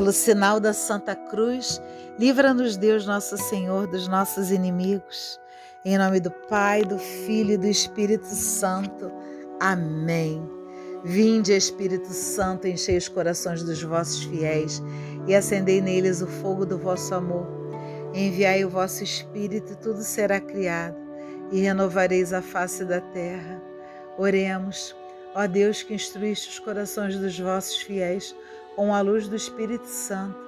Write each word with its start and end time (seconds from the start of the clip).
Pelo 0.00 0.12
sinal 0.12 0.58
da 0.58 0.72
Santa 0.72 1.14
Cruz, 1.14 1.78
livra-nos 2.18 2.74
Deus 2.74 3.04
nosso 3.04 3.36
Senhor 3.36 3.86
dos 3.86 4.08
nossos 4.08 4.50
inimigos. 4.50 5.38
Em 5.84 5.98
nome 5.98 6.20
do 6.20 6.30
Pai, 6.30 6.82
do 6.82 6.98
Filho 6.98 7.50
e 7.50 7.58
do 7.58 7.66
Espírito 7.66 8.24
Santo. 8.24 9.12
Amém. 9.60 10.42
Vinde, 11.04 11.52
Espírito 11.52 12.08
Santo, 12.14 12.66
enchei 12.66 12.96
os 12.96 13.08
corações 13.08 13.62
dos 13.62 13.82
vossos 13.82 14.24
fiéis 14.24 14.82
e 15.26 15.34
acendei 15.34 15.82
neles 15.82 16.22
o 16.22 16.26
fogo 16.26 16.64
do 16.64 16.78
vosso 16.78 17.14
amor. 17.14 17.46
Enviai 18.14 18.64
o 18.64 18.70
vosso 18.70 19.04
Espírito 19.04 19.74
e 19.74 19.76
tudo 19.76 20.00
será 20.00 20.40
criado, 20.40 20.96
e 21.52 21.60
renovareis 21.60 22.32
a 22.32 22.40
face 22.40 22.86
da 22.86 23.02
terra. 23.02 23.60
Oremos, 24.16 24.96
ó 25.34 25.46
Deus 25.46 25.82
que 25.82 25.92
instruíste 25.92 26.48
os 26.48 26.58
corações 26.58 27.18
dos 27.18 27.38
vossos 27.38 27.76
fiéis 27.82 28.34
com 28.80 28.94
a 28.94 29.02
luz 29.02 29.28
do 29.28 29.36
Espírito 29.36 29.86
Santo. 29.86 30.38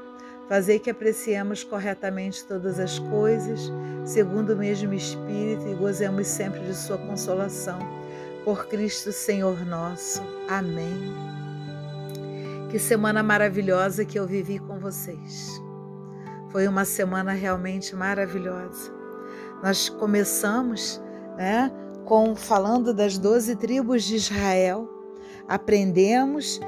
Fazei 0.48 0.78
que 0.78 0.88
apreciemos 0.88 1.62
corretamente 1.62 2.42
todas 2.46 2.78
as 2.78 2.98
coisas, 2.98 3.70
segundo 4.06 4.54
o 4.54 4.56
mesmo 4.56 4.94
Espírito, 4.94 5.68
e 5.68 5.74
gozemos 5.74 6.28
sempre 6.28 6.60
de 6.60 6.74
Sua 6.74 6.96
consolação. 6.96 7.78
Por 8.42 8.68
Cristo 8.68 9.12
Senhor 9.12 9.66
nosso. 9.66 10.22
Amém. 10.48 11.12
Que 12.70 12.78
semana 12.78 13.22
maravilhosa 13.22 14.02
que 14.02 14.18
eu 14.18 14.26
vivi 14.26 14.58
com 14.58 14.78
vocês. 14.78 15.60
Foi 16.48 16.66
uma 16.66 16.86
semana 16.86 17.32
realmente 17.32 17.94
maravilhosa. 17.94 18.90
Nós 19.62 19.90
começamos, 19.90 21.02
né, 21.36 21.70
com 22.06 22.34
falando 22.34 22.94
das 22.94 23.18
doze 23.18 23.56
tribos 23.56 24.04
de 24.04 24.16
Israel. 24.16 24.88
Aprendemos 25.46 26.58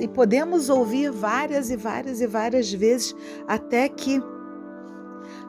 e, 0.00 0.08
podemos 0.08 0.68
ouvir 0.68 1.10
várias 1.10 1.70
e 1.70 1.76
várias 1.76 2.20
e 2.20 2.26
várias 2.26 2.72
vezes 2.72 3.14
até 3.46 3.88
que 3.88 4.22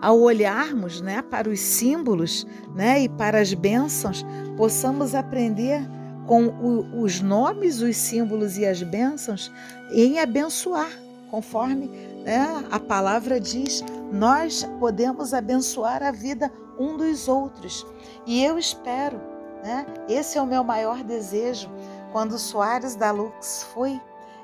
ao 0.02 0.20
olharmos 0.20 1.02
né, 1.02 1.22
para 1.22 1.50
os 1.50 1.60
símbolos 1.60 2.46
né, 2.76 3.02
e 3.02 3.10
para 3.10 3.40
as 3.40 3.54
bênçãos, 3.54 4.26
possamos 4.56 5.16
aprender 5.16 5.82
com 6.26 6.48
o, 6.48 7.02
os 7.02 7.22
nomes, 7.22 7.82
os 7.82 7.96
símbolos 7.96 8.58
e 8.58 8.66
as 8.66 8.84
bênçãos 8.84 9.52
em 9.92 10.20
abençoar, 10.20 10.92
conforme 11.32 11.88
né, 12.24 12.64
a 12.70 12.80
palavra 12.80 13.40
diz, 13.40 13.84
nós 14.12 14.68
podemos 14.80 15.34
abençoar 15.34 16.04
a 16.04 16.12
vida 16.12 16.52
um 16.78 16.98
dos 16.98 17.28
outros. 17.28 17.86
E 18.26 18.44
eu 18.44 18.58
espero, 18.60 19.20
né, 19.64 19.86
esse 20.08 20.38
é 20.38 20.42
o 20.42 20.46
meu 20.46 20.64
maior 20.64 21.04
desejo, 21.04 21.70
quando 22.12 22.38
Soares 22.38 22.96
da 22.96 23.12
Lux 23.12 23.64
foi 23.74 24.02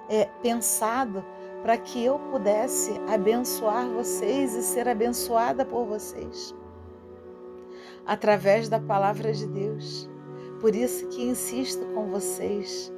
é, 0.09 0.25
pensado 0.41 1.23
para 1.61 1.77
que 1.77 2.03
eu 2.03 2.19
pudesse 2.31 2.91
abençoar 3.07 3.87
vocês 3.89 4.53
e 4.53 4.61
ser 4.61 4.87
abençoada 4.87 5.65
por 5.65 5.85
vocês 5.85 6.53
através 8.05 8.69
da 8.69 8.79
palavra 8.79 9.31
de 9.31 9.47
Deus. 9.47 10.09
Por 10.59 10.75
isso 10.75 11.07
que 11.07 11.23
insisto 11.23 11.85
com 11.93 12.09
vocês. 12.09 12.91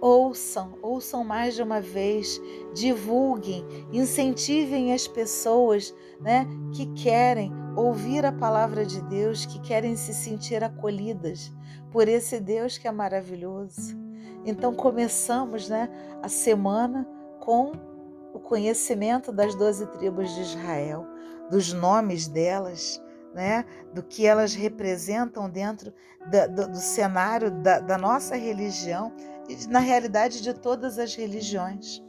Ouçam, 0.00 0.78
ouçam 0.80 1.22
mais 1.22 1.54
de 1.54 1.62
uma 1.62 1.80
vez, 1.80 2.40
divulguem, 2.72 3.66
incentivem 3.92 4.94
as 4.94 5.06
pessoas 5.06 5.94
né, 6.18 6.46
que 6.72 6.86
querem 6.94 7.52
ouvir 7.76 8.24
a 8.24 8.32
palavra 8.32 8.84
de 8.84 9.00
Deus, 9.02 9.46
que 9.46 9.60
querem 9.60 9.96
se 9.96 10.12
sentir 10.12 10.62
acolhidas 10.62 11.52
por 11.90 12.08
esse 12.08 12.40
Deus 12.40 12.78
que 12.78 12.88
é 12.88 12.92
maravilhoso. 12.92 13.96
Então 14.44 14.74
começamos 14.74 15.68
né, 15.68 15.88
a 16.22 16.28
semana 16.28 17.06
com 17.40 17.72
o 18.32 18.38
conhecimento 18.38 19.32
das 19.32 19.54
doze 19.54 19.86
tribos 19.86 20.34
de 20.34 20.40
Israel, 20.42 21.06
dos 21.50 21.72
nomes 21.72 22.28
delas, 22.28 23.02
né, 23.34 23.64
do 23.94 24.02
que 24.02 24.26
elas 24.26 24.54
representam 24.54 25.48
dentro 25.48 25.92
da, 26.30 26.46
do, 26.46 26.68
do, 26.68 26.78
cenário 26.78 27.50
da, 27.50 27.80
da 27.80 27.98
nossa 27.98 28.36
religião 28.36 29.12
e, 29.48 29.66
na 29.66 29.78
realidade, 29.78 30.42
de 30.42 30.54
todas 30.54 30.98
as 30.98 31.14
religiões. 31.14 32.02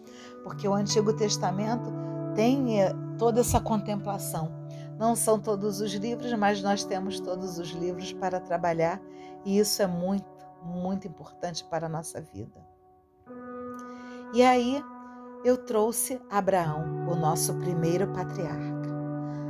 Porque 0.44 0.68
o 0.68 0.74
Antigo 0.74 1.14
Testamento 1.16 1.92
tem 2.36 2.82
eh, 2.82 2.92
toda 3.18 3.42
essa 3.42 3.60
contemplação. 3.60 4.61
Não 5.02 5.16
são 5.16 5.40
todos 5.40 5.82
os 5.82 5.94
livros, 5.94 6.32
mas 6.34 6.62
nós 6.62 6.84
temos 6.86 7.20
todos 7.20 7.58
os 7.58 7.70
livros 7.70 8.14
para 8.14 8.40
trabalhar 8.40 9.02
e 9.44 9.58
isso 9.58 9.82
é 9.82 9.88
muito, 9.88 10.30
muito 10.64 11.08
importante 11.08 11.64
para 11.64 11.88
a 11.88 11.90
nossa 11.90 12.22
vida. 12.22 12.64
E 14.32 14.44
aí, 14.44 14.80
eu 15.44 15.58
trouxe 15.58 16.22
Abraão, 16.30 17.08
o 17.10 17.16
nosso 17.16 17.56
primeiro 17.56 18.14
patriarca, 18.14 18.90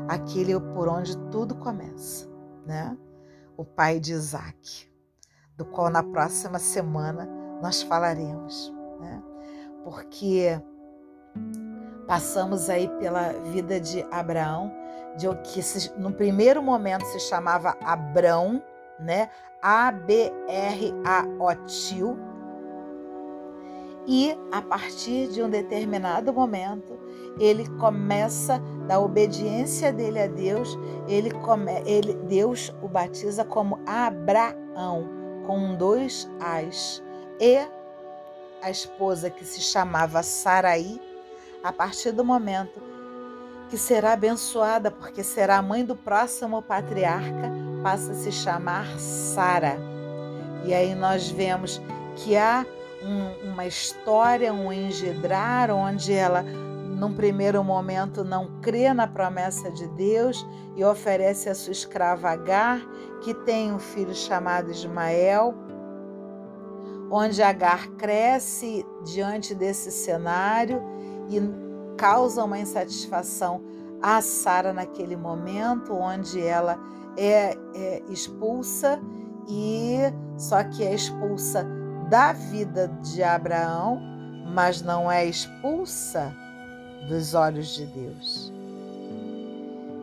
aquele 0.08 0.58
por 0.74 0.88
onde 0.88 1.18
tudo 1.30 1.54
começa, 1.56 2.30
né? 2.66 2.98
O 3.58 3.66
pai 3.66 4.00
de 4.00 4.14
Isaac, 4.14 4.90
do 5.58 5.66
qual 5.66 5.90
na 5.90 6.02
próxima 6.02 6.60
semana 6.60 7.28
nós 7.62 7.82
falaremos, 7.82 8.74
né? 9.02 9.22
Porque 9.84 10.62
passamos 12.08 12.70
aí 12.70 12.88
pela 13.00 13.30
vida 13.52 13.80
de 13.80 14.06
Abraão, 14.12 14.72
de 15.18 15.28
o 15.28 15.36
que 15.38 15.62
se, 15.62 15.92
no 15.98 16.12
primeiro 16.12 16.62
momento 16.62 17.06
se 17.06 17.20
chamava 17.20 17.76
Abrão, 17.82 18.62
né? 19.00 19.30
A 19.62 19.92
B 19.92 20.32
R 20.48 20.94
A 21.06 21.24
O 21.40 21.54
tio 21.68 22.18
e 24.08 24.36
a 24.52 24.62
partir 24.62 25.28
de 25.28 25.44
um 25.44 25.50
determinado 25.50 26.34
momento, 26.34 27.00
ele 27.40 27.68
começa 27.78 28.60
da 28.88 29.00
obediência 29.00 29.94
dele 29.94 30.20
a 30.20 30.28
Deus, 30.28 30.78
ele, 31.08 31.32
come, 31.32 31.72
ele 31.86 32.14
Deus 32.14 32.74
o 32.82 32.88
batiza 32.88 33.46
como 33.46 33.80
Abraão, 33.86 35.08
com 35.46 35.76
dois 35.76 36.30
As. 36.40 37.02
E 37.40 37.60
a 38.62 38.70
esposa 38.70 39.30
que 39.30 39.46
se 39.46 39.62
chamava 39.62 40.24
Saraí, 40.24 41.00
a 41.64 41.72
partir 41.72 42.12
do 42.12 42.24
momento 42.24 42.82
que 43.70 43.78
será 43.78 44.14
abençoada, 44.14 44.92
porque 44.92 45.24
será 45.24 45.58
a 45.58 45.62
mãe 45.62 45.86
do 45.86 45.96
próximo 45.96 46.62
patriarca, 46.62 47.50
passa 47.82 48.12
a 48.12 48.16
se 48.16 48.30
chamar 48.30 49.00
Sara. 49.00 49.78
E 50.66 50.74
aí 50.74 50.94
nós 50.94 51.30
vemos 51.30 51.82
que 52.18 52.36
há 52.36 52.66
um, 53.02 53.52
uma 53.52 53.66
história, 53.66 54.54
um 54.54 54.74
engedrar, 54.74 55.72
onde 55.72 56.12
ela, 56.12 56.44
num 56.44 57.14
primeiro 57.14 57.64
momento, 57.64 58.26
não 58.26 58.60
crê 58.60 58.94
na 58.94 59.08
promessa 59.08 59.72
de 59.72 59.88
Deus 59.90 60.46
e 60.76 60.84
oferece 60.84 61.48
a 61.48 61.56
sua 61.56 61.72
escrava 61.72 62.30
Agar, 62.30 62.82
que 63.22 63.34
tem 63.34 63.72
um 63.72 63.80
filho 63.80 64.14
chamado 64.14 64.70
Ismael, 64.70 65.56
onde 67.10 67.42
Agar 67.42 67.88
cresce 67.92 68.86
diante 69.06 69.56
desse 69.56 69.92
cenário 69.92 70.82
e 71.30 71.42
causa 71.98 72.44
uma 72.44 72.59
insatisfação 72.59 73.62
a 74.02 74.22
Sara 74.22 74.74
naquele 74.74 75.16
momento, 75.16 75.94
onde 75.94 76.42
ela 76.42 76.80
é, 77.16 77.56
é 77.76 78.04
expulsa 78.09 79.00
e 79.48 79.98
só 80.38 80.64
que 80.64 80.84
é 80.84 80.94
expulsa 80.94 81.66
da 82.09 82.34
vida 82.34 82.88
de 83.04 83.22
Abraão, 83.22 84.02
mas 84.54 84.82
não 84.82 85.12
é 85.12 85.26
expulsa 85.26 86.36
dos 87.08 87.34
olhos 87.34 87.68
de 87.76 87.86
Deus. 87.86 88.52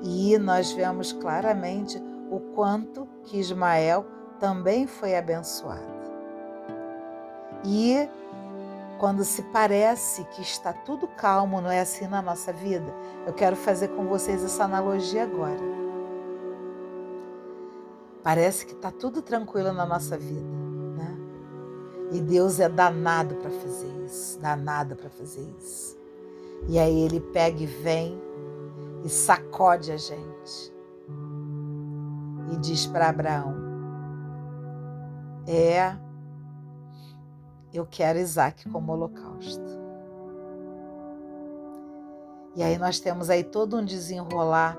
E 0.02 0.38
nós 0.38 0.72
vemos 0.72 1.12
claramente 1.12 2.00
o 2.30 2.38
quanto 2.54 3.06
que 3.24 3.38
Ismael 3.38 4.06
também 4.38 4.86
foi 4.86 5.16
abençoado. 5.16 5.98
E 7.64 8.08
quando 8.98 9.24
se 9.24 9.42
parece 9.42 10.24
que 10.24 10.42
está 10.42 10.72
tudo 10.72 11.06
calmo, 11.06 11.60
não 11.60 11.70
é 11.70 11.80
assim 11.80 12.06
na 12.06 12.20
nossa 12.20 12.52
vida? 12.52 12.92
Eu 13.26 13.32
quero 13.32 13.56
fazer 13.56 13.88
com 13.88 14.06
vocês 14.06 14.42
essa 14.44 14.64
analogia 14.64 15.22
agora. 15.22 15.60
Parece 18.22 18.66
que 18.66 18.72
está 18.72 18.90
tudo 18.90 19.22
tranquilo 19.22 19.72
na 19.72 19.86
nossa 19.86 20.18
vida. 20.18 20.58
E 22.10 22.20
Deus 22.20 22.58
é 22.58 22.68
danado 22.68 23.34
para 23.36 23.50
fazer 23.50 24.04
isso, 24.06 24.38
danado 24.40 24.96
para 24.96 25.10
fazer 25.10 25.46
isso. 25.58 25.98
E 26.66 26.78
aí 26.78 27.00
ele 27.00 27.20
pega 27.20 27.62
e 27.62 27.66
vem 27.66 28.18
e 29.04 29.08
sacode 29.08 29.92
a 29.92 29.96
gente. 29.96 30.72
E 32.50 32.56
diz 32.56 32.86
para 32.86 33.10
Abraão: 33.10 33.54
É, 35.46 35.94
eu 37.72 37.86
quero 37.86 38.18
Isaac 38.18 38.68
como 38.68 38.92
holocausto. 38.92 39.78
E 42.56 42.62
aí 42.62 42.78
nós 42.78 42.98
temos 42.98 43.30
aí 43.30 43.44
todo 43.44 43.76
um 43.76 43.84
desenrolar, 43.84 44.76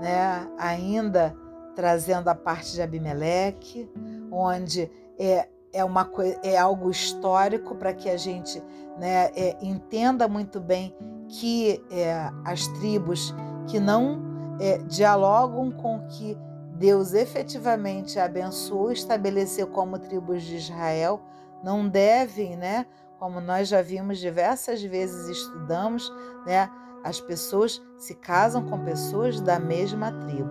né? 0.00 0.46
Ainda 0.58 1.34
trazendo 1.74 2.28
a 2.28 2.34
parte 2.34 2.72
de 2.72 2.82
Abimeleque, 2.82 3.90
onde 4.30 4.90
é, 5.18 5.48
é, 5.72 5.84
uma, 5.84 6.10
é 6.42 6.58
algo 6.58 6.90
histórico 6.90 7.74
para 7.74 7.94
que 7.94 8.10
a 8.10 8.16
gente 8.16 8.62
né, 8.98 9.30
é, 9.34 9.56
entenda 9.62 10.28
muito 10.28 10.60
bem 10.60 10.94
que 11.28 11.82
é, 11.90 12.30
as 12.44 12.66
tribos 12.68 13.34
que 13.66 13.80
não 13.80 14.20
é, 14.60 14.78
dialogam 14.78 15.70
com 15.70 15.96
o 15.96 16.06
que 16.08 16.36
Deus 16.74 17.14
efetivamente 17.14 18.18
abençoou 18.18 18.92
estabeleceu 18.92 19.66
como 19.66 19.98
tribos 19.98 20.42
de 20.42 20.56
Israel, 20.56 21.20
não 21.62 21.88
devem, 21.88 22.56
né? 22.56 22.86
Como 23.18 23.40
nós 23.40 23.68
já 23.68 23.82
vimos 23.82 24.18
diversas 24.18 24.82
vezes 24.82 25.28
estudamos, 25.28 26.12
né? 26.44 26.68
As 27.04 27.20
pessoas 27.20 27.82
se 27.98 28.14
casam 28.14 28.68
com 28.68 28.84
pessoas 28.84 29.40
da 29.40 29.58
mesma 29.58 30.12
tribo. 30.12 30.50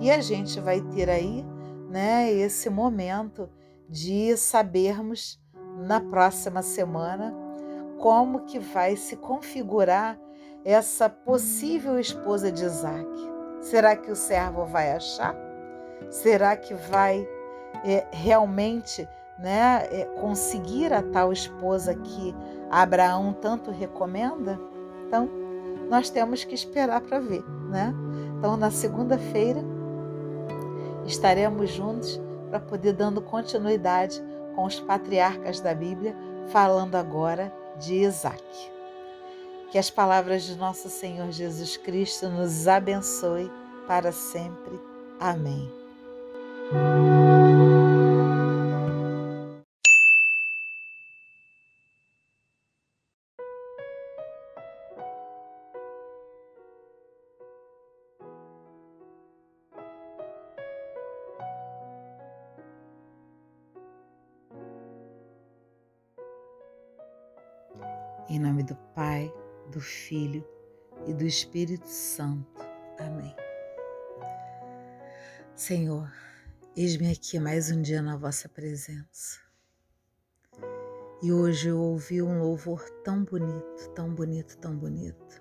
E 0.00 0.10
a 0.10 0.20
gente 0.20 0.60
vai 0.60 0.80
ter 0.80 1.08
aí, 1.08 1.44
né, 1.88 2.30
esse 2.32 2.68
momento 2.68 3.48
de 3.88 4.36
sabermos 4.36 5.40
na 5.76 6.00
próxima 6.00 6.62
semana 6.62 7.34
como 7.98 8.40
que 8.40 8.58
vai 8.58 8.96
se 8.96 9.16
configurar 9.16 10.18
essa 10.64 11.08
possível 11.08 11.98
esposa 11.98 12.50
de 12.50 12.64
Isaac. 12.64 13.08
Será 13.60 13.96
que 13.96 14.10
o 14.10 14.16
servo 14.16 14.64
vai 14.64 14.92
achar? 14.92 15.34
Será 16.10 16.56
que 16.56 16.74
vai 16.74 17.26
é, 17.84 18.06
realmente 18.12 19.08
né, 19.38 19.86
é, 19.90 20.04
conseguir 20.20 20.92
a 20.92 21.02
tal 21.02 21.32
esposa 21.32 21.94
que 21.94 22.34
Abraão 22.70 23.32
tanto 23.32 23.70
recomenda? 23.70 24.58
Então, 25.06 25.28
nós 25.88 26.10
temos 26.10 26.44
que 26.44 26.54
esperar 26.54 27.00
para 27.00 27.20
ver, 27.20 27.44
né? 27.68 27.92
Então, 28.38 28.56
na 28.56 28.70
segunda-feira, 28.70 29.62
estaremos 31.06 31.70
juntos 31.70 32.20
para 32.50 32.60
poder 32.60 32.92
dando 32.92 33.20
continuidade 33.20 34.22
com 34.54 34.64
os 34.64 34.80
patriarcas 34.80 35.60
da 35.60 35.74
Bíblia, 35.74 36.16
falando 36.48 36.94
agora 36.94 37.52
de 37.78 37.94
Isaac. 37.94 38.42
Que 39.70 39.78
as 39.78 39.90
palavras 39.90 40.44
de 40.44 40.54
nosso 40.56 40.88
Senhor 40.88 41.30
Jesus 41.30 41.76
Cristo 41.76 42.28
nos 42.28 42.68
abençoe 42.68 43.50
para 43.86 44.12
sempre. 44.12 44.80
Amém. 45.18 45.83
Nome 68.64 68.66
do 68.66 68.76
Pai, 68.94 69.32
do 69.70 69.80
Filho 69.80 70.46
e 71.06 71.12
do 71.12 71.24
Espírito 71.24 71.88
Santo. 71.88 72.62
Amém. 72.98 73.34
Senhor, 75.54 76.10
eis-me 76.74 77.12
aqui 77.12 77.38
mais 77.38 77.70
um 77.70 77.82
dia 77.82 78.00
na 78.00 78.16
vossa 78.16 78.48
presença. 78.48 79.38
E 81.22 81.32
hoje 81.32 81.68
eu 81.68 81.78
ouvi 81.78 82.22
um 82.22 82.40
louvor 82.40 82.88
tão 83.02 83.24
bonito, 83.24 83.90
tão 83.94 84.14
bonito, 84.14 84.56
tão 84.58 84.76
bonito, 84.76 85.38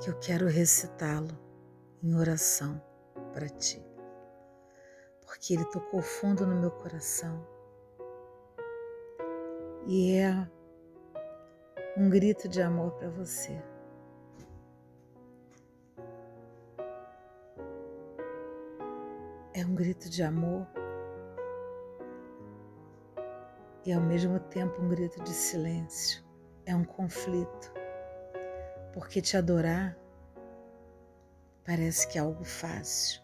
que 0.00 0.10
eu 0.10 0.18
quero 0.18 0.46
recitá-lo 0.46 1.38
em 2.02 2.14
oração 2.14 2.82
para 3.32 3.48
ti, 3.48 3.84
porque 5.26 5.54
ele 5.54 5.64
tocou 5.66 6.00
fundo 6.02 6.46
no 6.46 6.58
meu 6.58 6.70
coração 6.70 7.46
e 9.86 10.12
é 10.12 10.48
um 12.00 12.08
grito 12.08 12.48
de 12.48 12.62
amor 12.62 12.92
para 12.92 13.10
você. 13.10 13.62
É 19.52 19.66
um 19.66 19.74
grito 19.74 20.08
de 20.08 20.22
amor 20.22 20.66
e 23.84 23.92
ao 23.92 24.00
mesmo 24.00 24.40
tempo 24.40 24.80
um 24.80 24.88
grito 24.88 25.22
de 25.22 25.28
silêncio. 25.28 26.24
É 26.64 26.74
um 26.74 26.84
conflito, 26.84 27.70
porque 28.94 29.20
te 29.20 29.36
adorar 29.36 29.94
parece 31.66 32.08
que 32.08 32.16
é 32.16 32.22
algo 32.22 32.44
fácil. 32.44 33.20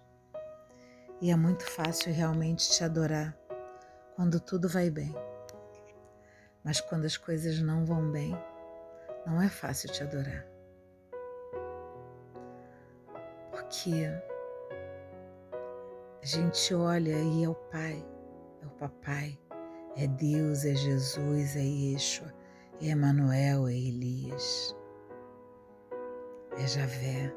E 1.22 1.30
é 1.30 1.36
muito 1.36 1.64
fácil 1.64 2.12
realmente 2.12 2.70
te 2.70 2.84
adorar 2.84 3.34
quando 4.14 4.38
tudo 4.38 4.68
vai 4.68 4.90
bem. 4.90 5.14
Mas 6.62 6.78
quando 6.78 7.06
as 7.06 7.16
coisas 7.16 7.58
não 7.62 7.86
vão 7.86 8.10
bem, 8.10 8.36
não 9.26 9.42
é 9.42 9.48
fácil 9.48 9.90
te 9.90 10.04
adorar. 10.04 10.46
Porque 13.50 14.06
a 16.22 16.26
gente 16.26 16.72
olha 16.72 17.10
e 17.10 17.44
é 17.44 17.48
o 17.48 17.54
Pai, 17.54 18.06
é 18.62 18.66
o 18.66 18.70
Papai, 18.70 19.36
é 19.96 20.06
Deus, 20.06 20.64
é 20.64 20.74
Jesus, 20.74 21.56
é 21.56 21.60
Yeshua, 21.60 22.32
é 22.80 22.86
Emanuel, 22.86 23.66
é 23.66 23.74
Elias, 23.74 24.76
é 26.56 26.66
Javé. 26.66 27.34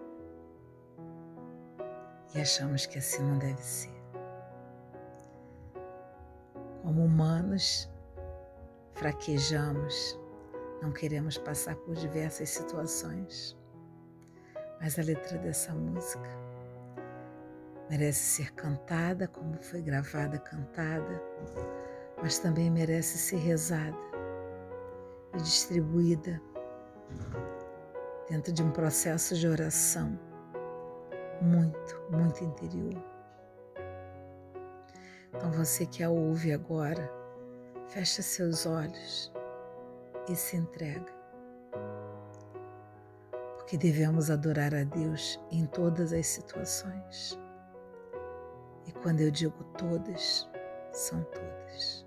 E 2.36 2.42
achamos 2.42 2.86
que 2.86 3.00
assim 3.00 3.24
não 3.24 3.40
deve 3.40 3.62
ser. 3.62 3.98
Como 6.84 7.06
humanos, 7.06 7.90
fraquejamos 8.94 10.20
não 10.82 10.92
queremos 10.92 11.38
passar 11.38 11.76
por 11.76 11.96
diversas 11.96 12.50
situações, 12.50 13.58
mas 14.80 14.98
a 14.98 15.04
letra 15.04 15.38
dessa 15.38 15.74
música 15.74 16.30
merece 17.90 18.44
ser 18.44 18.54
cantada 18.54 19.28
como 19.28 19.62
foi 19.62 19.82
gravada, 19.82 20.40
cantada, 20.40 21.22
mas 22.22 22.40
também 22.40 22.70
merece 22.70 23.18
ser 23.18 23.38
rezada 23.38 23.98
e 25.34 25.38
distribuída 25.38 26.42
dentro 28.30 28.54
de 28.54 28.64
um 28.64 28.72
processo 28.72 29.36
de 29.36 29.48
oração 29.48 30.18
muito, 31.42 32.02
muito 32.10 32.44
interior. 32.44 33.04
Então 35.34 35.52
você 35.52 35.86
que 35.86 36.04
a 36.04 36.10
ouve 36.10 36.54
agora, 36.54 37.12
fecha 37.88 38.22
seus 38.22 38.66
olhos 38.66 39.32
e 40.30 40.36
se 40.36 40.56
entrega. 40.56 41.12
Porque 43.56 43.78
devemos 43.78 44.30
adorar 44.30 44.74
a 44.74 44.84
Deus 44.84 45.40
em 45.52 45.66
todas 45.66 46.14
as 46.14 46.28
situações. 46.28 47.38
E 48.86 48.92
quando 48.92 49.22
eu 49.22 49.32
digo 49.32 49.64
todas, 49.78 50.48
são 50.92 51.24
todas. 51.24 52.06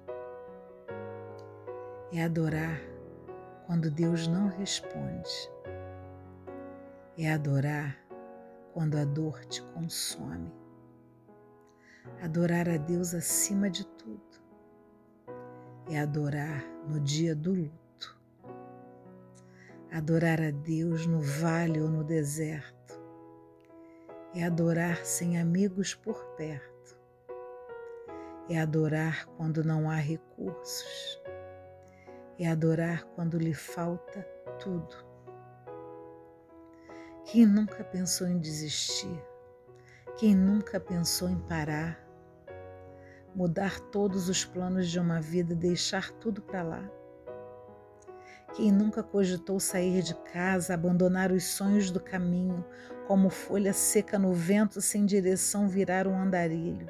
É 2.13 2.23
adorar 2.23 2.81
quando 3.67 3.91
Deus 3.91 4.29
não 4.29 4.49
responde. 4.49 5.51
É 7.19 7.33
adorar 7.33 7.99
quando 8.73 8.97
a 8.97 9.05
dor 9.05 9.45
te 9.47 9.63
consome. 9.63 10.53
Adorar 12.23 12.69
a 12.69 12.77
Deus 12.77 13.15
acima 13.15 13.69
de 13.69 13.87
tudo. 13.87 14.23
É 15.91 16.01
adorar 16.01 16.65
no 16.87 17.01
dia 17.01 17.35
do 17.35 17.55
luto 17.55 17.82
Adorar 19.95 20.41
a 20.41 20.51
Deus 20.51 21.07
no 21.07 21.21
vale 21.21 21.79
ou 21.79 21.87
no 21.87 22.03
deserto 22.03 22.99
é 24.35 24.43
adorar 24.43 25.05
sem 25.05 25.39
amigos 25.39 25.95
por 25.95 26.25
perto, 26.35 26.97
é 28.49 28.59
adorar 28.59 29.27
quando 29.37 29.63
não 29.63 29.91
há 29.91 29.97
recursos, 29.97 31.21
é 32.39 32.49
adorar 32.49 33.05
quando 33.15 33.37
lhe 33.37 33.53
falta 33.53 34.23
tudo. 34.59 34.97
Quem 37.27 37.45
nunca 37.45 37.85
pensou 37.85 38.27
em 38.27 38.39
desistir? 38.39 39.23
Quem 40.17 40.35
nunca 40.35 40.81
pensou 40.81 41.29
em 41.29 41.39
parar? 41.39 42.03
Mudar 43.35 43.79
todos 43.91 44.31
os 44.31 44.43
planos 44.43 44.89
de 44.89 44.99
uma 44.99 45.21
vida, 45.21 45.55
deixar 45.55 46.11
tudo 46.13 46.41
para 46.41 46.63
lá? 46.63 47.02
Quem 48.55 48.71
nunca 48.71 49.03
cogitou 49.03 49.59
sair 49.59 50.03
de 50.03 50.15
casa, 50.15 50.75
abandonar 50.75 51.33
os 51.33 51.45
sonhos 51.45 51.91
do 51.91 51.99
caminho, 51.99 52.63
como 53.07 53.31
folha 53.31 53.73
seca 53.73 54.19
no 54.19 54.35
vento 54.35 54.79
sem 54.81 55.07
direção 55.07 55.67
virar 55.69 56.07
um 56.07 56.15
andarilho? 56.15 56.87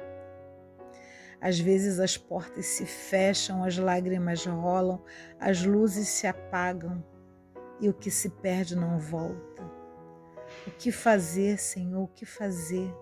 Às 1.39 1.57
vezes 1.59 1.99
as 1.99 2.17
portas 2.17 2.65
se 2.65 2.85
fecham, 2.85 3.63
as 3.63 3.77
lágrimas 3.77 4.45
rolam, 4.45 5.01
as 5.39 5.63
luzes 5.63 6.09
se 6.09 6.27
apagam 6.27 7.03
e 7.79 7.87
o 7.87 7.93
que 7.93 8.11
se 8.11 8.29
perde 8.29 8.75
não 8.75 8.99
volta. 8.99 9.63
O 10.67 10.71
que 10.71 10.91
fazer, 10.91 11.57
Senhor? 11.57 12.03
O 12.03 12.07
que 12.07 12.25
fazer? 12.25 12.93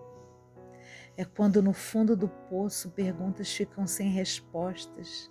É 1.16 1.24
quando 1.24 1.60
no 1.62 1.72
fundo 1.72 2.16
do 2.16 2.28
poço 2.28 2.90
perguntas 2.90 3.52
ficam 3.52 3.88
sem 3.88 4.08
respostas. 4.08 5.30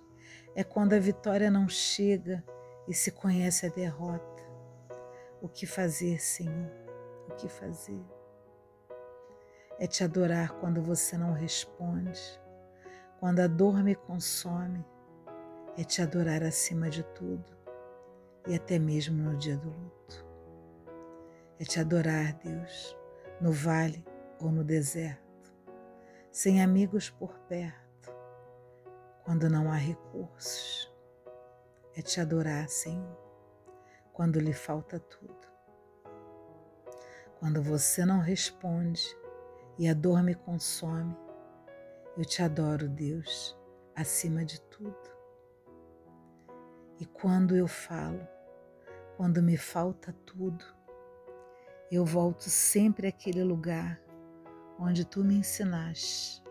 É 0.54 0.62
quando 0.62 0.92
a 0.92 0.98
vitória 0.98 1.50
não 1.50 1.66
chega 1.68 2.44
e 2.88 2.94
se 2.94 3.10
conhece 3.10 3.66
a 3.66 3.68
derrota. 3.68 4.42
o 5.40 5.48
que 5.48 5.66
fazer, 5.66 6.20
Senhor, 6.20 6.70
o 7.28 7.34
que 7.34 7.48
fazer. 7.48 8.00
É 9.78 9.88
te 9.88 10.04
adorar 10.04 10.52
quando 10.60 10.80
você 10.80 11.18
não 11.18 11.32
responde, 11.32 12.20
quando 13.18 13.40
a 13.40 13.48
dor 13.48 13.82
me 13.82 13.94
consome. 13.96 14.84
É 15.76 15.82
te 15.82 16.02
adorar 16.02 16.42
acima 16.42 16.88
de 16.90 17.02
tudo 17.02 17.62
e 18.46 18.54
até 18.54 18.78
mesmo 18.78 19.16
no 19.22 19.36
dia 19.36 19.56
do 19.56 19.68
luto. 19.68 20.26
É 21.58 21.64
te 21.64 21.80
adorar, 21.80 22.34
Deus, 22.34 22.96
no 23.40 23.50
vale 23.50 24.04
ou 24.38 24.50
no 24.50 24.62
deserto, 24.62 25.52
sem 26.30 26.62
amigos 26.62 27.08
por 27.08 27.38
perto, 27.48 28.12
quando 29.24 29.48
não 29.48 29.70
há 29.70 29.76
recursos. 29.76 30.91
É 31.94 32.00
te 32.00 32.20
adorar, 32.20 32.68
Senhor, 32.68 33.18
quando 34.12 34.40
lhe 34.40 34.52
falta 34.52 34.98
tudo. 34.98 35.52
Quando 37.38 37.62
você 37.62 38.04
não 38.04 38.20
responde 38.20 39.04
e 39.78 39.88
a 39.88 39.94
dor 39.94 40.22
me 40.22 40.34
consome, 40.34 41.16
eu 42.16 42.24
te 42.24 42.42
adoro, 42.42 42.88
Deus, 42.88 43.58
acima 43.94 44.44
de 44.44 44.60
tudo. 44.62 45.10
E 46.98 47.04
quando 47.04 47.56
eu 47.56 47.66
falo, 47.66 48.26
quando 49.16 49.42
me 49.42 49.56
falta 49.56 50.14
tudo, 50.24 50.64
eu 51.90 52.04
volto 52.04 52.48
sempre 52.48 53.06
àquele 53.06 53.42
lugar 53.42 54.00
onde 54.78 55.04
tu 55.04 55.22
me 55.22 55.34
ensinaste 55.34 56.42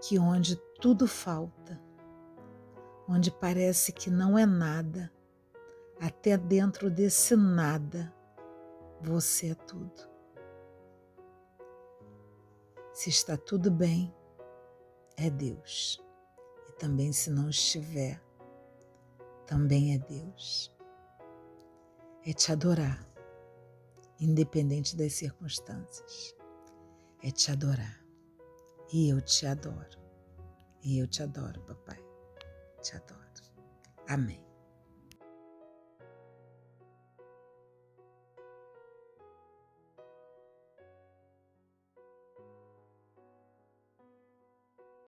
que 0.00 0.18
onde 0.18 0.56
tudo 0.80 1.06
falta, 1.06 1.80
onde 3.08 3.30
parece 3.30 3.92
que 3.92 4.10
não 4.10 4.38
é 4.38 4.46
nada, 4.46 5.12
até 6.00 6.36
dentro 6.36 6.90
desse 6.90 7.36
nada, 7.36 8.12
você 9.00 9.50
é 9.50 9.54
tudo. 9.54 10.08
Se 12.92 13.10
está 13.10 13.36
tudo 13.36 13.70
bem, 13.70 14.14
é 15.16 15.28
Deus. 15.30 16.02
E 16.68 16.72
também 16.72 17.12
se 17.12 17.30
não 17.30 17.48
estiver, 17.48 18.22
também 19.46 19.94
é 19.94 19.98
Deus. 19.98 20.74
É 22.26 22.32
te 22.32 22.52
adorar, 22.52 23.06
independente 24.18 24.96
das 24.96 25.12
circunstâncias. 25.12 26.34
É 27.22 27.30
te 27.30 27.50
adorar. 27.50 28.02
E 28.92 29.08
eu 29.08 29.20
te 29.20 29.46
adoro. 29.46 29.98
E 30.82 30.98
eu 30.98 31.06
te 31.06 31.22
adoro, 31.22 31.60
papai. 31.62 32.03
Te 32.84 32.96
adoro. 32.96 33.24
Amém. 34.08 34.43